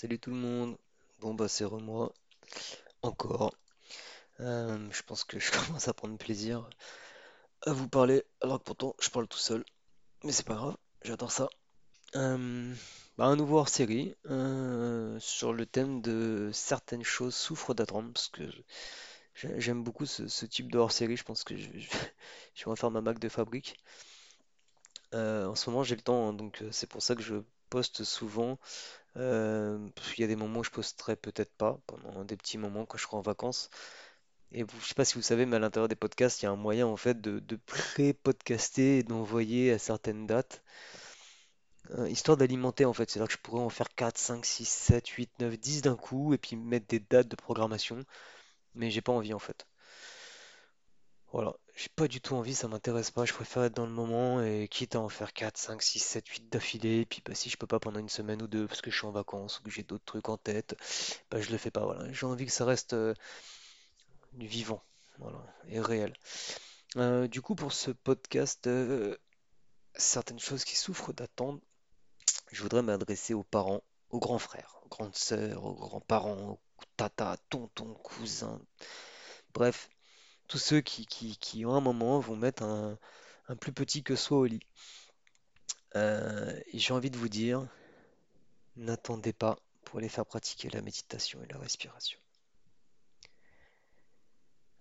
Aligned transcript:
Salut 0.00 0.20
tout 0.20 0.30
le 0.30 0.36
monde. 0.36 0.78
Bon 1.18 1.34
bah 1.34 1.48
c'est 1.48 1.64
moi 1.68 2.12
encore. 3.02 3.52
Euh, 4.40 4.88
je 4.92 5.02
pense 5.02 5.24
que 5.24 5.40
je 5.40 5.50
commence 5.66 5.88
à 5.88 5.92
prendre 5.94 6.16
plaisir 6.18 6.70
à 7.62 7.72
vous 7.72 7.88
parler 7.88 8.24
alors 8.40 8.60
que 8.60 8.64
pourtant 8.64 8.94
je 9.00 9.10
parle 9.10 9.28
tout 9.28 9.38
seul. 9.38 9.64
Mais 10.24 10.32
c'est 10.32 10.46
pas 10.46 10.54
grave, 10.56 10.76
j'adore 11.02 11.32
ça. 11.32 11.48
Euh, 12.16 12.74
bah, 13.18 13.26
un 13.26 13.36
nouveau 13.36 13.58
hors-série 13.58 14.14
euh, 14.30 15.18
sur 15.20 15.52
le 15.52 15.66
thème 15.66 16.02
de 16.02 16.50
certaines 16.52 17.04
choses 17.04 17.34
souffrent 17.34 17.74
d'attendre 17.74 18.12
parce 18.12 18.28
que 18.28 18.44
j'ai- 19.34 19.60
j'aime 19.60 19.84
beaucoup 19.84 20.06
ce, 20.06 20.46
type 20.46 20.70
de 20.72 20.78
hors-série. 20.78 21.16
Je 21.16 21.24
pense 21.24 21.44
que 21.44 21.56
je, 21.56 21.68
vais 22.64 22.66
en 22.70 22.76
faire 22.76 22.90
ma 22.92 23.00
marque 23.00 23.20
de 23.20 23.28
fabrique. 23.28 23.76
En 25.12 25.54
ce 25.54 25.70
moment 25.70 25.82
j'ai 25.82 25.96
le 25.96 26.02
temps 26.02 26.28
hein, 26.28 26.32
donc 26.32 26.62
c'est 26.70 26.88
pour 26.88 27.02
ça 27.02 27.14
que 27.14 27.22
je 27.22 27.36
poste 27.70 28.04
souvent. 28.04 28.58
Euh, 29.18 29.88
parce 29.96 30.12
qu'il 30.12 30.22
y 30.22 30.24
a 30.24 30.28
des 30.28 30.36
moments 30.36 30.60
où 30.60 30.64
je 30.64 30.70
posterai 30.70 31.16
peut-être 31.16 31.52
pas 31.56 31.78
pendant 31.86 32.24
des 32.24 32.36
petits 32.36 32.58
moments 32.58 32.86
quand 32.86 32.98
je 32.98 33.04
serai 33.04 33.16
en 33.16 33.20
vacances. 33.20 33.70
Et 34.52 34.62
vous, 34.62 34.80
je 34.80 34.86
sais 34.88 34.94
pas 34.94 35.04
si 35.04 35.14
vous 35.16 35.22
savez, 35.22 35.46
mais 35.46 35.56
à 35.56 35.58
l'intérieur 35.58 35.88
des 35.88 35.96
podcasts, 35.96 36.42
il 36.42 36.46
y 36.46 36.48
a 36.48 36.52
un 36.52 36.56
moyen 36.56 36.86
en 36.86 36.96
fait 36.96 37.20
de, 37.20 37.56
pré-podcaster 37.66 38.98
et 38.98 39.02
d'envoyer 39.02 39.72
à 39.72 39.78
certaines 39.78 40.26
dates, 40.26 40.62
euh, 41.90 42.08
histoire 42.08 42.36
d'alimenter 42.36 42.84
en 42.84 42.92
fait. 42.92 43.10
C'est-à-dire 43.10 43.28
que 43.28 43.34
je 43.34 43.38
pourrais 43.38 43.62
en 43.62 43.68
faire 43.70 43.88
4 43.94 44.18
5 44.18 44.44
6 44.44 44.68
7 44.68 45.08
8 45.08 45.30
9 45.40 45.58
10 45.58 45.82
d'un 45.82 45.96
coup 45.96 46.34
et 46.34 46.38
puis 46.38 46.56
mettre 46.56 46.86
des 46.86 47.00
dates 47.00 47.28
de 47.28 47.36
programmation, 47.36 48.04
mais 48.74 48.90
j'ai 48.90 49.02
pas 49.02 49.12
envie 49.12 49.34
en 49.34 49.38
fait. 49.38 49.66
Voilà, 51.32 51.54
j'ai 51.78 51.88
pas 51.94 52.08
du 52.08 52.20
tout 52.20 52.34
envie, 52.34 52.56
ça 52.56 52.66
m'intéresse 52.66 53.12
pas, 53.12 53.24
je 53.24 53.32
préfère 53.32 53.62
être 53.62 53.74
dans 53.76 53.86
le 53.86 53.92
moment 53.92 54.42
et 54.42 54.66
quitte 54.66 54.96
à 54.96 55.00
en 55.00 55.08
faire 55.08 55.32
4 55.32 55.56
5 55.56 55.80
6 55.80 56.00
7 56.00 56.26
8 56.26 56.48
d'affilée, 56.50 57.00
et 57.02 57.06
puis 57.06 57.22
bah, 57.24 57.36
si 57.36 57.50
je 57.50 57.56
peux 57.56 57.68
pas 57.68 57.78
pendant 57.78 58.00
une 58.00 58.08
semaine 58.08 58.42
ou 58.42 58.48
deux 58.48 58.66
parce 58.66 58.80
que 58.82 58.90
je 58.90 58.96
suis 58.96 59.06
en 59.06 59.12
vacances 59.12 59.60
ou 59.60 59.62
que 59.62 59.70
j'ai 59.70 59.84
d'autres 59.84 60.04
trucs 60.04 60.28
en 60.28 60.36
tête, 60.36 60.76
bah 61.30 61.40
je 61.40 61.50
le 61.52 61.56
fais 61.56 61.70
pas, 61.70 61.84
voilà. 61.84 62.12
J'ai 62.12 62.26
envie 62.26 62.46
que 62.46 62.52
ça 62.52 62.64
reste 62.64 62.94
euh, 62.94 63.14
vivant, 64.34 64.82
voilà, 65.18 65.38
et 65.68 65.78
réel. 65.80 66.14
Euh, 66.96 67.28
du 67.28 67.42
coup, 67.42 67.54
pour 67.54 67.72
ce 67.72 67.92
podcast, 67.92 68.66
euh, 68.66 69.16
certaines 69.94 70.40
choses 70.40 70.64
qui 70.64 70.74
souffrent 70.74 71.12
d'attendre, 71.12 71.60
je 72.50 72.60
voudrais 72.60 72.82
m'adresser 72.82 73.34
aux 73.34 73.44
parents, 73.44 73.84
aux 74.10 74.18
grands 74.18 74.40
frères, 74.40 74.80
aux 74.84 74.88
grandes 74.88 75.14
sœurs, 75.14 75.64
aux 75.64 75.74
grands-parents, 75.74 76.58
aux 76.78 76.84
tatas, 76.96 77.36
tontons, 77.50 77.94
cousins, 77.94 78.60
bref, 79.54 79.88
tous 80.48 80.58
ceux 80.58 80.80
qui, 80.80 81.64
en 81.64 81.74
un 81.74 81.80
moment 81.80 82.18
vont 82.20 82.36
mettre 82.36 82.62
un, 82.62 82.98
plus 83.60 83.72
petit 83.72 84.02
que 84.02 84.16
soi 84.16 84.38
au 84.38 84.46
lit. 84.46 84.62
Euh, 85.94 86.58
j'ai 86.74 86.92
envie 86.92 87.10
de 87.10 87.18
vous 87.18 87.28
dire, 87.28 87.66
n'attendez 88.76 89.32
pas 89.32 89.58
pour 89.84 90.00
les 90.00 90.08
faire 90.08 90.26
pratiquer 90.26 90.68
la 90.70 90.82
méditation 90.82 91.42
et 91.42 91.52
la 91.52 91.58
respiration. 91.58 92.18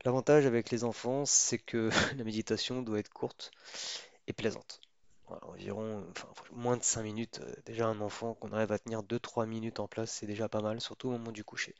L'avantage 0.06 0.46
avec 0.46 0.70
les 0.70 0.84
enfants, 0.84 1.26
c'est 1.26 1.58
que 1.58 1.90
la 2.18 2.24
méditation 2.24 2.82
doit 2.82 3.00
être 3.00 3.10
courte 3.10 3.52
et 4.28 4.34
plaisante. 4.34 4.82
Environ, 5.42 6.06
moins 6.52 6.78
de 6.78 6.84
5 6.84 7.04
minutes. 7.04 7.42
euh, 7.44 7.54
déjà 7.66 7.88
un 7.88 8.00
enfant 8.00 8.34
qu'on 8.36 8.54
arrive 8.54 8.72
à 8.72 8.80
tenir 8.80 9.04
deux 9.04 9.20
trois 9.20 9.46
minutes 9.46 9.82
en 9.82 9.88
place, 9.88 10.12
c'est 10.12 10.26
déjà 10.26 10.48
pas 10.48 10.62
mal, 10.62 10.80
surtout 10.80 11.10
au 11.10 11.12
moment 11.12 11.34
du 11.34 11.44
coucher. 11.44 11.76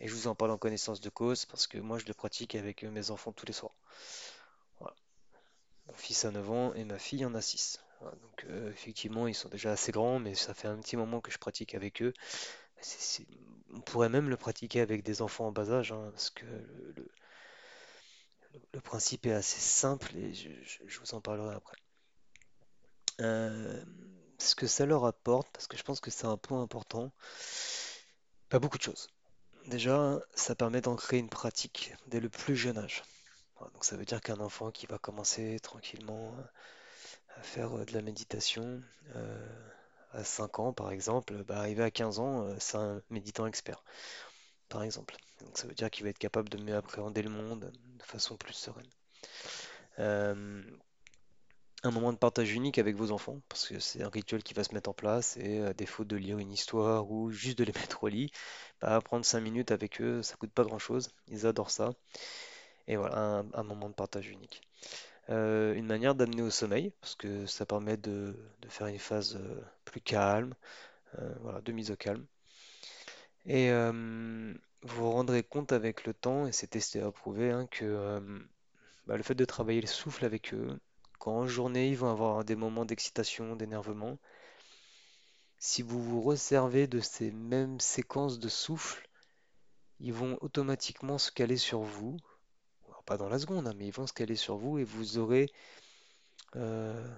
Et 0.00 0.08
je 0.08 0.14
vous 0.14 0.26
en 0.28 0.34
parle 0.34 0.52
en 0.52 0.58
connaissance 0.58 1.00
de 1.00 1.10
cause 1.10 1.44
parce 1.46 1.66
que 1.66 1.78
moi 1.78 1.98
je 1.98 2.06
le 2.06 2.14
pratique 2.14 2.54
avec 2.54 2.84
euh, 2.84 2.90
mes 2.90 3.10
enfants 3.10 3.32
tous 3.32 3.46
les 3.46 3.52
soirs. 3.52 3.74
Voilà. 4.78 4.94
Mon 5.88 5.94
fils 5.94 6.24
a 6.24 6.30
9 6.30 6.50
ans 6.50 6.74
et 6.74 6.84
ma 6.84 6.98
fille 6.98 7.24
en 7.26 7.34
a 7.34 7.42
6. 7.42 7.80
Voilà, 8.00 8.16
donc 8.18 8.44
euh, 8.50 8.70
effectivement 8.72 9.26
ils 9.28 9.34
sont 9.34 9.48
déjà 9.50 9.72
assez 9.72 9.92
grands, 9.92 10.18
mais 10.20 10.34
ça 10.34 10.54
fait 10.54 10.68
un 10.68 10.78
petit 10.78 10.96
moment 10.96 11.20
que 11.20 11.30
je 11.32 11.38
pratique 11.38 11.74
avec 11.74 12.02
eux. 12.02 12.12
On 13.74 13.80
pourrait 13.80 14.08
même 14.08 14.28
le 14.28 14.36
pratiquer 14.36 14.80
avec 14.80 15.02
des 15.04 15.22
enfants 15.22 15.46
en 15.46 15.52
bas 15.52 15.70
âge, 15.70 15.92
hein, 15.92 16.08
parce 16.12 16.30
que 16.30 16.44
le, 18.72 18.80
principe 18.80 19.26
est 19.26 19.32
assez 19.32 19.58
simple 19.60 20.16
et 20.16 20.32
je, 20.32 20.48
je- 20.62 20.78
je 20.86 21.00
vous 21.00 21.14
en 21.14 21.20
parlerai 21.20 21.54
après. 21.54 21.76
Euh, 23.20 23.82
ce 24.38 24.54
que 24.54 24.66
ça 24.66 24.86
leur 24.86 25.04
apporte, 25.04 25.48
parce 25.52 25.66
que 25.66 25.76
je 25.76 25.82
pense 25.82 26.00
que 26.00 26.10
c'est 26.10 26.26
un 26.26 26.36
point 26.36 26.62
important, 26.62 27.12
pas 28.48 28.58
beaucoup 28.58 28.78
de 28.78 28.82
choses. 28.82 29.08
Déjà, 29.66 30.20
ça 30.34 30.54
permet 30.54 30.80
d'ancrer 30.80 31.18
une 31.18 31.28
pratique 31.28 31.92
dès 32.06 32.20
le 32.20 32.28
plus 32.28 32.56
jeune 32.56 32.78
âge. 32.78 33.02
Donc 33.60 33.84
ça 33.84 33.96
veut 33.96 34.04
dire 34.04 34.20
qu'un 34.20 34.40
enfant 34.40 34.70
qui 34.70 34.86
va 34.86 34.98
commencer 34.98 35.58
tranquillement 35.60 36.34
à 37.36 37.42
faire 37.42 37.76
euh, 37.76 37.84
de 37.84 37.92
la 37.92 38.02
méditation 38.02 38.80
euh, 39.16 39.46
à 40.12 40.24
5 40.24 40.58
ans 40.60 40.72
par 40.72 40.90
exemple, 40.92 41.34
bah, 41.44 41.58
arrivé 41.58 41.82
à 41.82 41.90
15 41.90 42.18
ans, 42.18 42.42
euh, 42.42 42.56
c'est 42.58 42.76
un 42.76 43.02
méditant 43.10 43.46
expert 43.46 43.82
par 44.68 44.82
exemple. 44.82 45.16
Donc 45.40 45.58
ça 45.58 45.66
veut 45.66 45.74
dire 45.74 45.90
qu'il 45.90 46.04
va 46.04 46.10
être 46.10 46.18
capable 46.18 46.48
de 46.48 46.58
mieux 46.58 46.76
appréhender 46.76 47.22
le 47.22 47.30
monde 47.30 47.72
de 47.98 48.02
façon 48.04 48.36
plus 48.36 48.54
sereine. 48.54 48.90
Euh, 49.98 50.62
un 51.86 51.90
moment 51.90 52.12
de 52.12 52.18
partage 52.18 52.52
unique 52.52 52.78
avec 52.78 52.96
vos 52.96 53.12
enfants, 53.12 53.40
parce 53.48 53.68
que 53.68 53.78
c'est 53.78 54.02
un 54.02 54.08
rituel 54.08 54.42
qui 54.42 54.54
va 54.54 54.64
se 54.64 54.74
mettre 54.74 54.90
en 54.90 54.94
place 54.94 55.36
et 55.38 55.60
à 55.60 55.72
défaut 55.74 56.04
de 56.04 56.16
lire 56.16 56.38
une 56.38 56.52
histoire 56.52 57.10
ou 57.10 57.30
juste 57.30 57.58
de 57.58 57.64
les 57.64 57.72
mettre 57.74 58.04
au 58.04 58.08
lit, 58.08 58.30
bah, 58.80 59.00
prendre 59.00 59.24
5 59.24 59.40
minutes 59.40 59.70
avec 59.72 60.00
eux, 60.00 60.22
ça 60.22 60.36
coûte 60.36 60.52
pas 60.52 60.64
grand-chose, 60.64 61.10
ils 61.28 61.46
adorent 61.46 61.70
ça. 61.70 61.94
Et 62.88 62.96
voilà, 62.96 63.44
un, 63.54 63.62
moment 63.64 63.88
de 63.88 63.94
partage 63.94 64.28
unique. 64.28 64.62
Euh, 65.30 65.74
une 65.74 65.86
manière 65.86 66.14
d'amener 66.14 66.42
au 66.42 66.50
sommeil, 66.50 66.92
parce 67.00 67.16
que 67.16 67.46
ça 67.46 67.66
permet 67.66 67.96
de, 67.96 68.36
faire 68.68 68.86
une 68.86 68.98
phase 68.98 69.36
euh, 69.36 69.60
plus 69.84 70.00
calme, 70.00 70.54
euh, 71.18 71.34
voilà, 71.40 71.60
de 71.60 71.72
mise 71.72 71.90
au 71.90 71.96
calme. 71.96 72.24
Et 73.46 73.70
euh, 73.70 73.92
vous 74.82 74.96
vous 75.04 75.10
rendrez 75.10 75.42
compte 75.42 75.72
avec 75.72 76.04
le 76.06 76.14
temps, 76.14 76.46
et 76.46 76.52
c'est 76.52 76.68
testé 76.68 76.98
et 76.98 77.02
approuvé, 77.02 77.50
hein, 77.50 77.66
que 77.70 77.84
euh, 77.84 78.20
bah, 79.06 79.16
le 79.16 79.22
fait 79.22 79.34
de 79.34 79.44
travailler 79.44 79.80
le 79.80 79.86
souffle 79.86 80.24
avec 80.24 80.52
eux, 80.54 80.78
quand 81.18 81.32
en 81.32 81.46
journée 81.46 81.88
ils 81.88 81.96
vont 81.96 82.10
avoir 82.10 82.44
des 82.44 82.56
moments 82.56 82.84
d'excitation, 82.84 83.56
d'énervement, 83.56 84.18
si 85.58 85.82
vous 85.82 86.02
vous 86.02 86.22
réservez 86.22 86.86
de 86.86 87.00
ces 87.00 87.30
mêmes 87.30 87.80
séquences 87.80 88.38
de 88.38 88.48
souffle, 88.48 89.08
ils 90.00 90.12
vont 90.12 90.38
automatiquement 90.40 91.18
se 91.18 91.30
caler 91.30 91.56
sur 91.56 91.80
vous. 91.80 92.16
Pas 93.06 93.16
dans 93.16 93.28
la 93.28 93.38
seconde, 93.38 93.68
hein, 93.68 93.72
mais 93.76 93.86
ils 93.86 93.92
vont 93.92 94.08
se 94.08 94.12
caler 94.12 94.34
sur 94.34 94.56
vous 94.56 94.78
et 94.78 94.84
vous 94.84 95.18
aurez, 95.18 95.48
euh, 96.56 97.08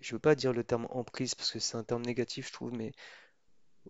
je 0.00 0.14
veux 0.14 0.20
pas 0.20 0.36
dire 0.36 0.52
le 0.52 0.62
terme 0.62 0.86
emprise 0.90 1.34
parce 1.34 1.50
que 1.50 1.58
c'est 1.58 1.76
un 1.76 1.82
terme 1.82 2.02
négatif, 2.02 2.46
je 2.46 2.52
trouve, 2.52 2.72
mais 2.72 2.92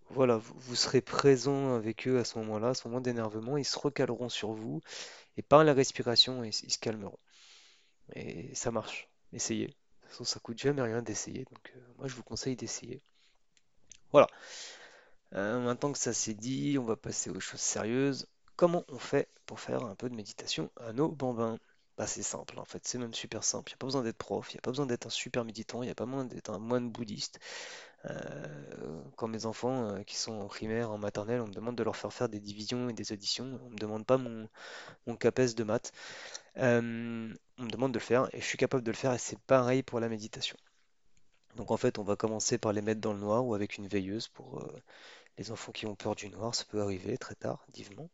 voilà, 0.09 0.39
vous, 0.39 0.75
serez 0.75 1.03
présent 1.03 1.75
avec 1.75 2.09
eux 2.09 2.19
à 2.19 2.25
ce 2.25 2.39
moment-là, 2.39 2.69
à 2.71 2.75
ce 2.75 2.89
moment 2.89 3.03
d'énervement, 3.03 3.59
ils 3.59 3.65
se 3.67 3.79
recaleront 3.79 4.31
sur 4.31 4.53
vous 4.53 4.81
et 5.37 5.43
par 5.43 5.65
la 5.65 5.75
respiration, 5.75 6.43
ils 6.45 6.53
se 6.53 6.79
calmeront. 6.79 7.19
Et 8.15 8.55
ça 8.55 8.71
marche. 8.71 9.09
Essayez. 9.33 9.67
De 9.67 9.73
toute 9.73 10.11
façon, 10.11 10.25
ça 10.25 10.41
coûte 10.41 10.59
jamais 10.59 10.83
rien 10.83 11.03
d'essayer, 11.03 11.45
donc 11.45 11.73
euh, 11.75 11.81
moi 11.99 12.07
je 12.09 12.15
vous 12.15 12.23
conseille 12.23 12.57
d'essayer. 12.57 13.01
Voilà. 14.13 14.29
Euh, 15.35 15.61
maintenant 15.61 15.93
que 15.93 15.99
ça 15.99 16.13
c'est 16.13 16.35
dit, 16.35 16.79
on 16.79 16.85
va 16.85 16.97
passer 16.97 17.31
aux 17.31 17.41
choses 17.41 17.61
sérieuses. 17.61 18.27
Comment 18.57 18.85
on 18.89 18.99
fait 18.99 19.29
pour 19.45 19.61
faire 19.61 19.85
un 19.85 19.95
peu 19.95 20.09
de 20.09 20.15
méditation 20.15 20.71
à 20.81 20.93
nos 20.93 21.09
bambins? 21.11 21.59
Bah, 21.99 22.07
c'est 22.07 22.23
simple 22.23 22.59
en 22.59 22.65
fait, 22.65 22.87
c'est 22.87 22.99
même 22.99 23.15
super 23.15 23.43
simple. 23.43 23.71
Il 23.71 23.75
n'y 23.75 23.77
a 23.77 23.79
pas 23.79 23.87
besoin 23.87 24.03
d'être 24.03 24.19
prof, 24.19 24.53
il 24.53 24.57
n'y 24.57 24.59
a 24.59 24.63
pas 24.63 24.71
besoin 24.71 24.87
d'être 24.87 25.07
un 25.07 25.11
super 25.11 25.45
méditant, 25.45 25.83
il 25.83 25.87
n'y 25.87 25.93
a 25.93 25.95
pas 25.95 26.07
besoin 26.07 26.25
d'être 26.25 26.51
un 26.51 26.59
moine 26.59 26.91
bouddhiste. 26.91 27.41
Euh, 28.09 29.03
quand 29.17 29.29
mes 29.29 29.47
enfants 29.47 29.91
euh, 29.91 30.03
qui 30.05 30.17
sont 30.17 30.35
en 30.35 30.49
primaire, 30.49 30.91
en 30.91 30.99
maternelle, 30.99 31.41
on 31.41 31.47
me 31.49 31.53
demande 31.55 31.77
de 31.77 31.83
leur 31.83 31.97
faire 31.97 32.13
faire 32.13 32.29
des 32.29 32.41
divisions 32.41 32.89
et 32.89 32.93
des 32.93 33.13
additions, 33.13 33.61
on 33.65 33.71
me 33.71 33.77
demande 33.77 34.07
pas 34.07 34.19
mon, 34.19 34.49
mon 35.07 35.17
CAPES 35.17 35.55
de 35.57 35.65
maths, 35.65 35.93
Euh, 36.59 37.35
on 37.59 37.63
me 37.65 37.71
demande 37.71 37.93
de 37.93 37.99
le 37.99 38.05
faire 38.05 38.29
et 38.35 38.41
je 38.41 38.47
suis 38.47 38.59
capable 38.59 38.83
de 38.85 38.91
le 38.91 38.97
faire 38.97 39.13
et 39.15 39.19
c'est 39.19 39.39
pareil 39.41 39.83
pour 39.83 40.01
la 40.01 40.09
méditation. 40.09 40.57
Donc 41.57 41.71
en 41.71 41.77
fait, 41.77 41.99
on 41.99 42.05
va 42.05 42.17
commencer 42.17 42.59
par 42.59 42.73
les 42.73 42.83
mettre 42.83 43.01
dans 43.01 43.13
le 43.13 43.21
noir 43.21 43.45
ou 43.47 43.55
avec 43.55 43.79
une 43.79 43.89
veilleuse 43.89 44.29
pour 44.29 44.63
les 45.39 45.51
enfants 45.53 45.73
qui 45.73 45.87
ont 45.87 45.97
peur 45.97 46.15
du 46.17 46.29
noir, 46.31 46.55
ça 46.55 46.65
peut 46.65 46.83
arriver 46.83 47.19
très 47.19 47.35
tardivement. 47.37 48.11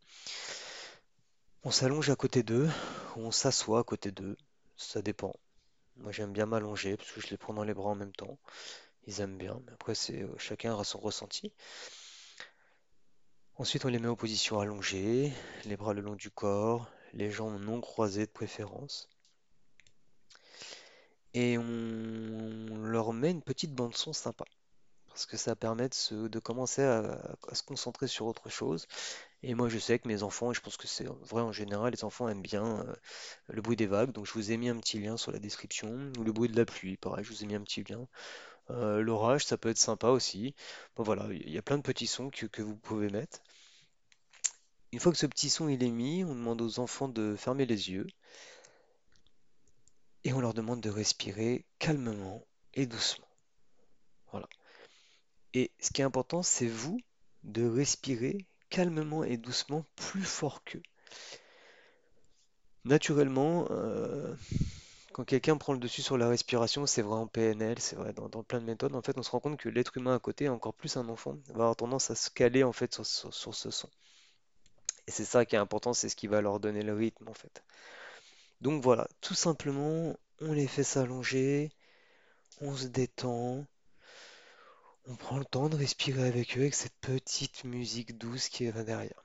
On 1.65 1.73
s'allonge 1.73 2.09
à 2.09 2.15
côté 2.15 2.45
d'eux, 2.45 2.69
ou 3.17 3.21
on 3.21 3.33
s'assoit 3.33 3.81
à 3.81 3.85
côté 3.85 4.13
d'eux, 4.13 4.37
ça 4.77 5.03
dépend. 5.03 5.35
Moi 5.97 6.13
j'aime 6.13 6.33
bien 6.33 6.47
m'allonger 6.47 6.97
parce 6.97 7.11
que 7.13 7.21
je 7.21 7.29
les 7.31 7.37
prends 7.37 7.55
dans 7.55 7.65
les 7.65 7.75
bras 7.75 7.91
en 7.91 7.95
même 7.97 8.13
temps. 8.13 8.39
Ils 9.07 9.21
aiment 9.21 9.39
bien, 9.39 9.61
mais 9.67 9.73
après 9.73 9.95
c'est 9.95 10.23
euh, 10.23 10.39
chacun 10.39 10.79
a 10.79 10.85
son 10.85 10.99
ressenti. 10.99 11.53
Ensuite 13.57 13.85
on 13.85 13.89
les 13.89 13.99
met 13.99 14.09
en 14.09 14.17
position 14.17 14.61
allongée, 14.61 15.33
les 15.65 15.77
bras 15.77 15.95
le 15.95 16.01
long 16.01 16.15
du 16.15 16.31
corps, 16.31 16.91
les 17.13 17.31
jambes 17.31 17.61
non 17.61 17.81
croisées 17.81 18.27
de 18.27 18.31
préférence. 18.33 19.09
Et 21.35 21.57
on 21.59 22.85
leur 22.85 23.13
met 23.13 23.31
une 23.31 23.43
petite 23.43 23.75
bande 23.75 23.97
son 23.97 24.13
sympa. 24.13 24.45
Parce 25.09 25.27
que 25.27 25.37
ça 25.37 25.55
permet 25.55 25.89
de, 25.89 26.39
commencer 26.39 26.83
à, 26.83 27.21
à 27.49 27.55
se 27.55 27.63
concentrer 27.63 28.07
sur 28.09 28.27
autre 28.27 28.49
chose. 28.49 28.87
Et 29.43 29.55
moi, 29.55 29.69
je 29.69 29.79
sais 29.79 29.99
que 29.99 30.09
mes 30.09 30.23
enfants, 30.23 30.53
et 30.53 30.55
je 30.55 30.61
pense 30.61 30.77
que 30.79 30.87
c'est 30.87 31.05
vrai 31.05 31.43
en 31.43 31.53
général, 31.53 31.93
les 31.93 32.05
enfants 32.05 32.29
aiment 32.29 32.43
bien 32.43 32.81
euh, 32.81 32.95
le 33.49 33.61
bruit 33.61 33.77
des 33.77 33.87
vagues. 33.87 34.13
Donc, 34.13 34.25
je 34.27 34.33
vous 34.33 34.53
ai 34.53 34.57
mis 34.57 34.71
un 34.71 34.77
petit 34.79 35.01
lien 35.01 35.17
sur 35.19 35.33
la 35.33 35.39
description. 35.39 36.13
Ou 36.19 36.25
le 36.25 36.33
bruit 36.33 36.49
de 36.49 36.57
la 36.57 36.65
pluie, 36.65 36.97
pareil, 36.97 37.25
je 37.25 37.31
vous 37.31 37.43
ai 37.43 37.47
mis 37.47 37.55
un 37.55 37.63
petit 37.63 37.85
lien. 37.85 38.07
Euh, 38.71 39.01
l'orage, 39.03 39.45
ça 39.45 39.59
peut 39.59 39.69
être 39.69 39.79
sympa 39.79 40.09
aussi. 40.09 40.55
Voilà, 40.97 41.27
il 41.33 41.51
y 41.51 41.59
a 41.59 41.63
plein 41.63 41.79
de 41.79 41.83
petits 41.83 42.07
sons 42.07 42.31
que, 42.31 42.47
que 42.47 42.63
vous 42.63 42.77
pouvez 42.77 43.11
mettre. 43.11 43.41
Une 44.93 45.01
fois 45.01 45.13
que 45.13 45.19
ce 45.19 45.27
petit 45.27 45.51
son 45.51 45.69
il 45.69 45.83
est 45.83 45.91
mis, 45.91 46.23
on 46.25 46.35
demande 46.35 46.61
aux 46.61 46.79
enfants 46.79 47.09
de 47.09 47.35
fermer 47.37 47.65
les 47.65 47.91
yeux 47.91 48.07
et 50.25 50.33
on 50.33 50.41
leur 50.41 50.55
demande 50.55 50.81
de 50.81 50.91
respirer 50.91 51.65
calmement 51.79 52.45
et 52.75 52.87
doucement. 52.87 53.29
Voilà. 54.31 54.49
Et 55.55 55.71
ce 55.81 55.91
qui 55.91 56.03
est 56.03 56.05
important, 56.05 56.43
c'est 56.43 56.67
vous 56.67 57.01
de 57.43 57.67
respirer 57.67 58.47
calmement 58.71 59.25
et 59.25 59.37
doucement 59.37 59.85
plus 59.97 60.23
fort 60.23 60.63
qu'eux. 60.65 60.83
Naturellement, 62.85 63.67
euh, 63.71 64.35
quand 65.13 65.25
quelqu'un 65.25 65.57
prend 65.57 65.73
le 65.73 65.79
dessus 65.79 66.03
sur 66.03 66.19
la 66.19 66.29
respiration, 66.29 66.87
c'est 66.87 67.03
vrai 67.03 67.17
en 67.17 67.27
PNL, 67.27 67.79
c'est 67.79 67.97
vrai 67.97 68.13
dans, 68.13 68.29
plein 68.43 68.61
de 68.61 68.65
méthodes, 68.67 68.95
en 68.95 69.03
fait, 69.03 69.17
on 69.19 69.23
se 69.23 69.31
rend 69.31 69.41
compte 69.41 69.59
que 69.59 69.69
l'être 69.69 69.97
humain 69.97 70.15
à 70.15 70.19
côté, 70.19 70.49
encore 70.49 70.75
plus 70.75 70.97
un 70.97 71.09
enfant, 71.09 71.37
va 71.49 71.65
avoir 71.65 71.77
tendance 71.77 72.11
à 72.11 72.15
se 72.15 72.31
caler 72.31 72.65
en 72.65 72.73
fait 72.73 72.93
sur, 72.95 73.07
sur- 73.07 73.35
sur 73.35 73.55
ce 73.55 73.71
son. 73.71 73.89
Et 75.07 75.13
c'est 75.13 75.25
ça 75.25 75.45
qui 75.45 75.55
est 75.55 75.59
important, 75.61 75.93
c'est 75.93 76.09
ce 76.09 76.17
qui 76.17 76.27
va 76.27 76.41
leur 76.41 76.59
donner 76.59 76.83
le 76.83 76.95
rythme 76.95 77.29
en 77.29 77.35
fait. 77.35 77.63
Donc 78.61 78.83
voilà, 78.83 79.09
tout 79.21 79.35
simplement, 79.35 80.17
on 80.41 80.53
les 80.53 80.67
fait 80.67 80.85
s'allonger, 80.85 81.71
on 82.61 82.75
se 82.77 82.87
détend, 82.87 83.67
on 85.07 85.15
prend 85.15 85.39
le 85.39 85.45
temps 85.45 85.69
de 85.69 85.77
respirer 85.77 86.27
avec 86.27 86.57
eux 86.57 86.63
avec 86.63 86.75
cette 86.75 86.97
petite 87.01 87.63
musique 87.65 88.19
douce 88.19 88.49
qui 88.49 88.69
va 88.71 88.83
derrière. 88.83 89.25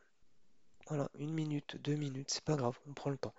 Voilà, 0.88 1.10
une 1.19 1.33
minute, 1.33 1.78
deux 1.78 1.95
minutes, 1.95 2.31
c'est 2.31 2.44
pas 2.44 2.56
grave, 2.56 2.78
on 2.88 2.94
prend 2.94 3.10
le 3.10 3.18
temps. 3.18 3.33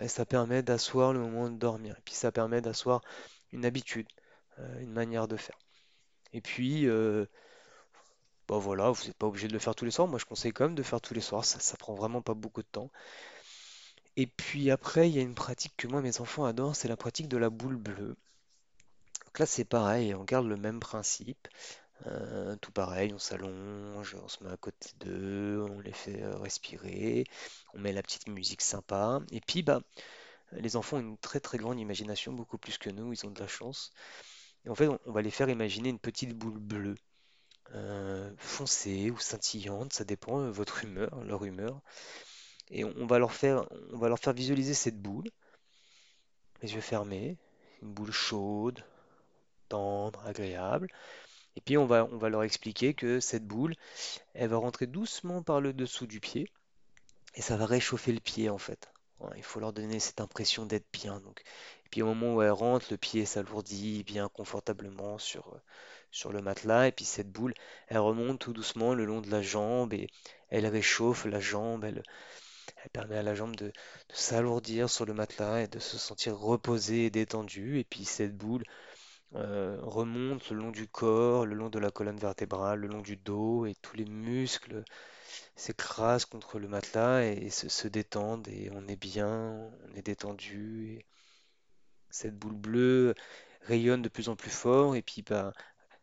Et 0.00 0.08
ça 0.08 0.26
permet 0.26 0.62
d'asseoir 0.62 1.12
le 1.12 1.20
moment 1.20 1.48
de 1.50 1.56
dormir. 1.56 1.96
Et 1.98 2.02
puis 2.04 2.14
ça 2.14 2.32
permet 2.32 2.60
d'asseoir 2.60 3.02
une 3.52 3.64
habitude, 3.64 4.06
euh, 4.58 4.80
une 4.80 4.92
manière 4.92 5.28
de 5.28 5.36
faire. 5.36 5.58
Et 6.32 6.40
puis, 6.40 6.86
euh, 6.86 7.26
bah 8.48 8.58
voilà, 8.58 8.90
vous 8.90 9.04
n'êtes 9.04 9.16
pas 9.16 9.26
obligé 9.26 9.48
de 9.48 9.52
le 9.52 9.58
faire 9.58 9.74
tous 9.74 9.84
les 9.84 9.90
soirs. 9.90 10.08
Moi, 10.08 10.18
je 10.18 10.24
conseille 10.24 10.52
quand 10.52 10.64
même 10.64 10.74
de 10.74 10.82
faire 10.82 11.00
tous 11.00 11.14
les 11.14 11.20
soirs. 11.20 11.44
Ça, 11.44 11.60
ça 11.60 11.76
prend 11.76 11.94
vraiment 11.94 12.22
pas 12.22 12.34
beaucoup 12.34 12.62
de 12.62 12.68
temps. 12.68 12.90
Et 14.16 14.26
puis 14.26 14.70
après, 14.70 15.08
il 15.08 15.14
y 15.14 15.18
a 15.18 15.22
une 15.22 15.34
pratique 15.34 15.74
que 15.76 15.86
moi, 15.86 16.00
mes 16.00 16.20
enfants 16.20 16.44
adorent, 16.44 16.76
c'est 16.76 16.88
la 16.88 16.96
pratique 16.96 17.28
de 17.28 17.36
la 17.36 17.50
boule 17.50 17.76
bleue. 17.76 18.16
Donc 19.26 19.38
là, 19.38 19.46
c'est 19.46 19.64
pareil, 19.64 20.14
on 20.14 20.24
garde 20.24 20.46
le 20.46 20.56
même 20.56 20.80
principe. 20.80 21.48
Euh, 22.04 22.56
tout 22.56 22.72
pareil, 22.72 23.12
on 23.14 23.18
s'allonge, 23.18 24.16
on 24.22 24.28
se 24.28 24.44
met 24.44 24.50
à 24.50 24.56
côté 24.56 24.90
d'eux, 25.00 25.64
on 25.70 25.80
les 25.80 25.92
fait 25.92 26.22
euh, 26.22 26.36
respirer, 26.36 27.24
on 27.74 27.78
met 27.78 27.92
la 27.92 28.02
petite 28.02 28.28
musique 28.28 28.60
sympa. 28.62 29.20
Et 29.32 29.40
puis, 29.40 29.62
bah, 29.62 29.80
les 30.52 30.76
enfants 30.76 30.98
ont 30.98 31.00
une 31.00 31.18
très 31.18 31.40
très 31.40 31.58
grande 31.58 31.80
imagination, 31.80 32.32
beaucoup 32.32 32.58
plus 32.58 32.78
que 32.78 32.90
nous, 32.90 33.12
ils 33.12 33.26
ont 33.26 33.30
de 33.30 33.40
la 33.40 33.48
chance. 33.48 33.92
Et 34.64 34.68
en 34.70 34.74
fait, 34.74 34.88
on, 34.88 35.12
va 35.12 35.22
les 35.22 35.30
faire 35.30 35.48
imaginer 35.48 35.88
une 35.88 35.98
petite 35.98 36.34
boule 36.36 36.58
bleue, 36.58 36.96
euh, 37.74 38.32
foncée 38.38 39.10
ou 39.10 39.18
scintillante, 39.18 39.92
ça 39.92 40.04
dépend 40.04 40.42
de 40.42 40.50
votre 40.50 40.84
humeur, 40.84 41.24
leur 41.24 41.44
humeur. 41.44 41.80
Et 42.70 42.84
on 42.84 43.06
va 43.06 43.18
leur 43.18 43.32
faire, 43.32 43.64
on 43.92 43.98
va 43.98 44.08
leur 44.08 44.18
faire 44.18 44.32
visualiser 44.32 44.74
cette 44.74 45.00
boule, 45.00 45.28
les 46.62 46.74
yeux 46.74 46.80
fermés, 46.80 47.38
une 47.82 47.92
boule 47.92 48.12
chaude, 48.12 48.84
tendre, 49.68 50.24
agréable. 50.26 50.88
Et 51.56 51.60
puis 51.62 51.78
on 51.78 51.86
va, 51.86 52.06
leur 52.28 52.42
expliquer 52.42 52.94
que 52.94 53.18
cette 53.18 53.46
boule, 53.46 53.74
elle 54.34 54.50
va 54.50 54.58
rentrer 54.58 54.86
doucement 54.86 55.42
par 55.42 55.60
le 55.60 55.72
dessous 55.72 56.06
du 56.06 56.20
pied 56.20 56.50
et 57.34 57.42
ça 57.42 57.56
va 57.56 57.66
réchauffer 57.66 58.12
le 58.12 58.20
pied 58.20 58.50
en 58.50 58.58
fait. 58.58 58.90
Il 59.36 59.42
faut 59.42 59.60
leur 59.60 59.72
donner 59.72 59.98
cette 59.98 60.20
impression 60.20 60.66
d'être 60.66 60.86
bien. 60.92 61.20
Donc. 61.20 61.40
Et 61.86 61.88
puis 61.90 62.02
au 62.02 62.06
moment 62.06 62.34
où 62.34 62.42
elle 62.42 62.50
rentre, 62.50 62.86
le 62.90 62.98
pied 62.98 63.24
s'alourdit 63.24 64.04
bien 64.04 64.28
confortablement 64.28 65.18
sur, 65.18 65.58
le 66.30 66.42
matelas. 66.42 66.88
Et 66.88 66.92
puis 66.92 67.06
cette 67.06 67.30
boule, 67.30 67.54
elle 67.88 67.98
remonte 67.98 68.38
tout 68.38 68.52
doucement 68.52 68.94
le 68.94 69.06
long 69.06 69.22
de 69.22 69.30
la 69.30 69.40
jambe 69.40 69.94
et 69.94 70.08
elle 70.50 70.66
réchauffe 70.66 71.24
la 71.24 71.40
jambe. 71.40 71.84
Elle, 71.84 72.02
elle 72.84 72.90
permet 72.90 73.16
à 73.16 73.22
la 73.22 73.34
jambe 73.34 73.56
de, 73.56 73.66
de 73.68 73.72
s'alourdir 74.14 74.90
sur 74.90 75.06
le 75.06 75.14
matelas 75.14 75.62
et 75.62 75.68
de 75.68 75.78
se 75.78 75.96
sentir 75.96 76.36
reposée 76.36 77.06
et 77.06 77.10
détendue. 77.10 77.78
Et 77.78 77.84
puis 77.84 78.04
cette 78.04 78.36
boule 78.36 78.64
euh, 79.36 79.78
remonte 79.82 80.50
le 80.50 80.56
long 80.56 80.70
du 80.70 80.88
corps, 80.88 81.46
le 81.46 81.54
long 81.54 81.68
de 81.68 81.78
la 81.78 81.90
colonne 81.90 82.18
vertébrale, 82.18 82.80
le 82.80 82.88
long 82.88 83.02
du 83.02 83.16
dos 83.16 83.66
et 83.66 83.74
tous 83.82 83.96
les 83.96 84.06
muscles 84.06 84.84
s'écrasent 85.56 86.24
contre 86.26 86.58
le 86.58 86.68
matelas 86.68 87.24
et 87.24 87.50
se, 87.50 87.88
détendent 87.88 88.48
et 88.48 88.70
on 88.72 88.86
est 88.88 88.96
bien, 88.96 89.70
on 89.90 89.94
est 89.94 90.02
détendu. 90.02 90.98
Et 90.98 91.06
cette 92.10 92.36
boule 92.38 92.54
bleue 92.56 93.14
rayonne 93.62 94.02
de 94.02 94.08
plus 94.08 94.28
en 94.28 94.36
plus 94.36 94.50
fort 94.50 94.96
et 94.96 95.02
puis 95.02 95.22
bah, 95.22 95.52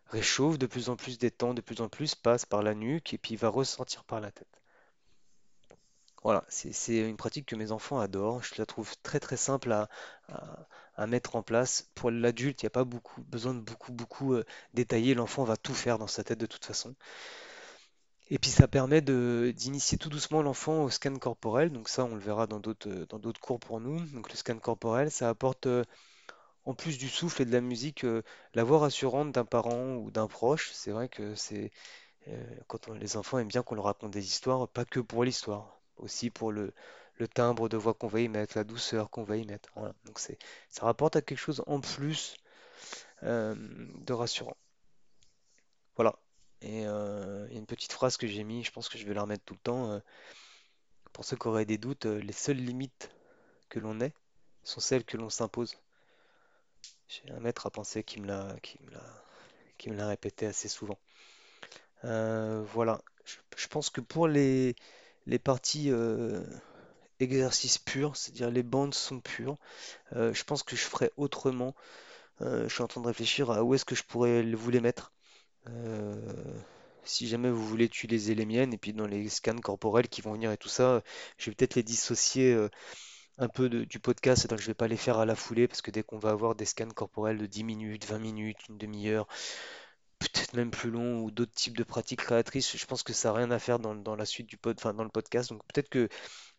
réchauffe 0.07 0.59
de 0.59 0.67
plus 0.67 0.89
en 0.89 0.95
plus, 0.95 1.17
détend 1.17 1.53
de 1.53 1.61
plus 1.61 1.81
en 1.81 1.89
plus, 1.89 2.15
passe 2.15 2.45
par 2.45 2.63
la 2.63 2.75
nuque 2.75 3.13
et 3.13 3.17
puis 3.17 3.35
va 3.35 3.49
ressentir 3.49 4.03
par 4.05 4.21
la 4.21 4.31
tête. 4.31 4.61
Voilà, 6.23 6.45
c'est 6.47 6.99
une 6.99 7.17
pratique 7.17 7.45
que 7.47 7.55
mes 7.55 7.71
enfants 7.71 7.99
adorent. 7.99 8.43
Je 8.43 8.55
la 8.57 8.65
trouve 8.65 8.95
très 9.03 9.19
très 9.19 9.37
simple 9.37 9.71
à- 9.71 9.89
à 10.95 11.07
mettre 11.07 11.35
en 11.35 11.43
place. 11.43 11.89
Pour 11.95 12.11
l'adulte, 12.11 12.61
il 12.61 12.65
n'y 12.65 12.67
a 12.67 12.71
pas 12.71 12.83
beaucoup 12.83 13.21
besoin 13.23 13.53
de 13.53 13.59
beaucoup 13.59 13.91
beaucoup 13.91 14.33
euh, 14.33 14.45
détailler. 14.73 15.13
L'enfant 15.13 15.43
va 15.43 15.57
tout 15.57 15.73
faire 15.73 15.97
dans 15.97 16.07
sa 16.07 16.23
tête 16.23 16.39
de 16.39 16.45
toute 16.45 16.65
façon. 16.65 16.95
Et 18.29 18.39
puis 18.39 18.49
ça 18.49 18.67
permet 18.67 19.01
d'initier 19.01 19.97
tout 19.97 20.09
doucement 20.09 20.41
l'enfant 20.41 20.83
au 20.83 20.89
scan 20.89 21.15
corporel. 21.17 21.71
Donc 21.71 21.89
ça, 21.89 22.05
on 22.05 22.15
le 22.15 22.21
verra 22.21 22.47
dans 22.47 22.59
d'autres 22.59 22.89
euh, 22.89 23.33
cours 23.41 23.59
pour 23.59 23.79
nous. 23.79 23.99
Donc 24.11 24.29
le 24.29 24.35
scan 24.35 24.57
corporel, 24.57 25.11
ça 25.11 25.29
apporte 25.29 25.67
euh, 25.67 25.83
en 26.65 26.73
plus 26.73 26.97
du 26.97 27.09
souffle 27.09 27.41
et 27.41 27.45
de 27.45 27.51
la 27.51 27.61
musique, 27.61 28.05
la 28.53 28.63
voix 28.63 28.79
rassurante 28.79 29.33
d'un 29.33 29.45
parent 29.45 29.95
ou 29.95 30.11
d'un 30.11 30.27
proche. 30.27 30.71
C'est 30.73 30.91
vrai 30.91 31.09
que 31.09 31.35
c'est 31.35 31.71
quand 32.67 32.87
les 32.87 33.17
enfants 33.17 33.37
aiment 33.37 33.49
bien 33.49 33.63
qu'on 33.63 33.75
leur 33.75 33.83
raconte 33.83 34.11
des 34.11 34.25
histoires, 34.25 34.69
pas 34.69 34.85
que 34.85 35.01
pour 35.01 35.25
l'histoire, 35.25 35.81
aussi 35.97 36.29
pour 36.29 36.53
le, 36.53 36.73
le 37.17 37.27
timbre 37.27 37.69
de 37.69 37.77
voix 37.77 37.93
qu'on 37.93 38.07
va 38.07 38.21
y 38.21 38.27
mettre, 38.27 38.57
la 38.57 38.63
douceur 38.63 39.09
qu'on 39.09 39.23
va 39.23 39.37
y 39.37 39.45
mettre. 39.45 39.69
Voilà. 39.75 39.93
Donc 40.05 40.19
c'est, 40.19 40.37
ça 40.69 40.85
rapporte 40.85 41.15
à 41.15 41.21
quelque 41.21 41.37
chose 41.37 41.63
en 41.67 41.79
plus 41.79 42.35
euh, 43.23 43.55
de 43.55 44.13
rassurant. 44.13 44.57
Voilà. 45.95 46.15
Et 46.61 46.85
euh, 46.87 47.45
il 47.49 47.53
y 47.53 47.55
a 47.57 47.59
une 47.59 47.65
petite 47.65 47.93
phrase 47.93 48.17
que 48.17 48.27
j'ai 48.27 48.43
mis, 48.43 48.63
je 48.63 48.71
pense 48.71 48.89
que 48.89 48.97
je 48.97 49.05
vais 49.05 49.13
la 49.13 49.21
remettre 49.21 49.43
tout 49.45 49.53
le 49.53 49.59
temps. 49.59 49.91
euh, 49.91 49.99
pour 51.11 51.25
ceux 51.25 51.37
qui 51.37 51.47
auraient 51.47 51.65
des 51.65 51.77
doutes, 51.77 52.05
les 52.05 52.33
seules 52.33 52.57
limites 52.57 53.11
que 53.69 53.79
l'on 53.79 54.01
ait 54.01 54.13
sont 54.63 54.79
celles 54.79 55.03
que 55.03 55.15
l'on 55.15 55.29
s'impose. 55.29 55.77
J'ai 57.07 57.31
un 57.31 57.39
maître 57.39 57.67
à 57.67 57.69
penser 57.69 58.03
qui 58.03 58.19
me 58.19 58.27
l'a, 58.27 58.55
qui 58.63 58.79
me 59.91 59.95
l'a, 59.95 60.07
répété 60.07 60.47
assez 60.47 60.67
souvent. 60.67 60.97
Voilà. 62.01 63.01
Je, 63.55 63.67
pense 63.67 63.91
que 63.91 64.01
pour 64.01 64.27
les 64.27 64.75
parties 65.43 65.91
exercice 67.23 67.77
pur, 67.79 68.15
c'est-à-dire 68.15 68.51
les 68.51 68.63
bandes 68.63 68.93
sont 68.93 69.19
pures. 69.19 69.57
Euh, 70.15 70.33
je 70.33 70.43
pense 70.43 70.63
que 70.63 70.75
je 70.75 70.83
ferais 70.83 71.11
autrement. 71.17 71.75
Euh, 72.41 72.67
je 72.69 72.73
suis 72.73 72.83
en 72.83 72.87
train 72.87 73.01
de 73.01 73.07
réfléchir 73.07 73.51
à 73.51 73.63
où 73.63 73.73
est-ce 73.75 73.85
que 73.85 73.95
je 73.95 74.03
pourrais 74.03 74.43
vous 74.43 74.71
les 74.71 74.81
mettre. 74.81 75.13
Euh, 75.69 76.15
si 77.05 77.27
jamais 77.27 77.49
vous 77.49 77.65
voulez 77.67 77.85
utiliser 77.85 78.35
les 78.35 78.45
miennes, 78.45 78.73
et 78.73 78.77
puis 78.77 78.93
dans 78.93 79.07
les 79.07 79.29
scans 79.29 79.57
corporels 79.57 80.07
qui 80.09 80.21
vont 80.21 80.33
venir 80.33 80.51
et 80.51 80.57
tout 80.57 80.69
ça, 80.69 81.03
je 81.37 81.49
vais 81.49 81.55
peut-être 81.55 81.75
les 81.75 81.83
dissocier 81.83 82.57
un 83.37 83.49
peu 83.49 83.69
du 83.69 83.99
podcast, 83.99 84.47
donc 84.47 84.59
je 84.59 84.67
vais 84.67 84.73
pas 84.73 84.87
les 84.87 84.97
faire 84.97 85.17
à 85.19 85.25
la 85.25 85.35
foulée, 85.35 85.67
parce 85.67 85.81
que 85.81 85.91
dès 85.91 86.03
qu'on 86.03 86.19
va 86.19 86.29
avoir 86.29 86.55
des 86.55 86.65
scans 86.65 86.89
corporels 86.89 87.37
de 87.37 87.45
10 87.45 87.63
minutes, 87.63 88.05
20 88.05 88.19
minutes, 88.19 88.57
une 88.69 88.77
demi-heure, 88.77 89.27
peut-être 90.29 90.53
même 90.53 90.71
plus 90.71 90.91
long, 90.91 91.19
ou 91.21 91.31
d'autres 91.31 91.53
types 91.53 91.77
de 91.77 91.83
pratiques 91.83 92.21
créatrices, 92.21 92.77
je 92.77 92.85
pense 92.85 93.03
que 93.03 93.13
ça 93.13 93.29
n'a 93.29 93.35
rien 93.37 93.51
à 93.51 93.59
faire 93.59 93.79
dans, 93.79 94.15
la 94.15 94.25
suite 94.25 94.47
du 94.47 94.57
pod, 94.57 94.75
enfin 94.79 94.93
dans 94.93 95.03
le 95.03 95.09
podcast, 95.09 95.49
donc 95.49 95.61
peut-être 95.73 95.89
que 95.89 96.09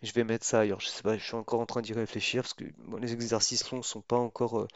je 0.02 0.12
vais 0.12 0.24
mettre 0.24 0.44
ça 0.46 0.60
ailleurs. 0.60 0.80
Je 0.80 0.88
sais 0.88 1.02
pas, 1.02 1.16
je 1.16 1.24
suis 1.24 1.34
encore 1.34 1.60
en 1.60 1.66
train 1.66 1.82
d'y 1.82 1.92
réfléchir 1.92 2.42
parce 2.42 2.54
que 2.54 2.64
les 3.00 3.12
exercices 3.12 3.70
longs 3.70 3.82
sont 3.82 4.04
euh, 4.12 4.66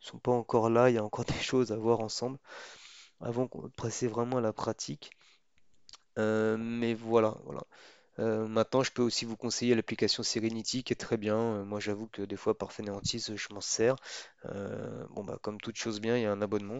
sont 0.00 0.18
pas 0.18 0.32
encore 0.32 0.70
là. 0.70 0.90
Il 0.90 0.94
y 0.94 0.98
a 0.98 1.04
encore 1.04 1.24
des 1.26 1.34
choses 1.34 1.72
à 1.72 1.76
voir 1.76 2.00
ensemble 2.00 2.38
avant 3.20 3.48
qu'on 3.48 3.68
passer 3.70 4.08
vraiment 4.08 4.38
à 4.38 4.40
la 4.40 4.52
pratique. 4.52 5.10
Euh, 6.18 6.56
mais 6.58 6.94
voilà, 6.94 7.36
voilà. 7.44 7.62
Euh, 8.18 8.46
maintenant, 8.46 8.82
je 8.82 8.92
peux 8.92 9.02
aussi 9.02 9.24
vous 9.24 9.36
conseiller 9.36 9.74
l'application 9.74 10.22
Serenity 10.22 10.82
qui 10.84 10.92
est 10.92 10.96
très 10.96 11.16
bien. 11.16 11.36
Euh, 11.36 11.64
moi, 11.64 11.80
j'avoue 11.80 12.06
que 12.08 12.22
des 12.22 12.36
fois, 12.36 12.56
par 12.56 12.72
fainéantise, 12.72 13.34
je 13.34 13.54
m'en 13.54 13.60
sers. 13.60 13.96
Euh, 14.46 15.04
bon, 15.10 15.24
bah, 15.24 15.38
comme 15.42 15.60
toute 15.60 15.76
chose 15.76 16.00
bien, 16.00 16.16
il 16.16 16.22
y 16.22 16.26
a 16.26 16.32
un 16.32 16.42
abonnement. 16.42 16.78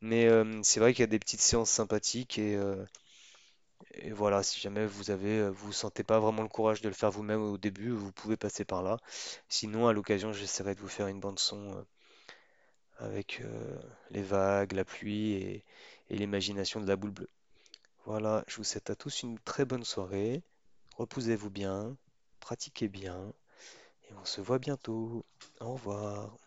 Mais 0.00 0.28
c'est 0.62 0.80
vrai 0.80 0.92
qu'il 0.94 1.02
y 1.02 1.04
a 1.04 1.08
des 1.08 1.18
petites 1.18 1.40
séances 1.40 1.70
sympathiques 1.70 2.38
et, 2.38 2.58
voilà, 4.12 4.42
si 4.42 4.60
jamais 4.60 4.86
vous 4.86 5.10
avez, 5.10 5.48
vous 5.50 5.72
sentez 5.72 6.02
pas 6.04 6.18
vraiment 6.20 6.42
le 6.42 6.48
courage 6.48 6.80
de 6.80 6.88
le 6.88 6.94
faire 6.94 7.10
vous-même 7.10 7.42
au 7.42 7.58
début, 7.58 7.90
vous 7.90 8.12
pouvez 8.12 8.36
passer 8.36 8.64
par 8.64 8.82
là. 8.82 8.98
Sinon, 9.48 9.88
à 9.88 9.92
l'occasion, 9.92 10.32
j'essaierai 10.32 10.74
de 10.74 10.80
vous 10.80 10.88
faire 10.88 11.06
une 11.08 11.20
bande 11.20 11.38
son 11.38 11.84
avec 12.98 13.42
les 14.10 14.22
vagues, 14.22 14.72
la 14.72 14.84
pluie 14.84 15.32
et 15.32 15.64
l'imagination 16.10 16.80
de 16.80 16.86
la 16.86 16.96
boule 16.96 17.10
bleue. 17.10 17.30
Voilà, 18.06 18.44
je 18.48 18.56
vous 18.56 18.64
souhaite 18.64 18.90
à 18.90 18.96
tous 18.96 19.22
une 19.22 19.38
très 19.40 19.64
bonne 19.64 19.84
soirée. 19.84 20.42
Reposez-vous 20.96 21.50
bien, 21.50 21.96
pratiquez 22.40 22.88
bien 22.88 23.32
et 24.08 24.14
on 24.14 24.24
se 24.24 24.40
voit 24.40 24.58
bientôt. 24.58 25.24
Au 25.60 25.74
revoir. 25.74 26.38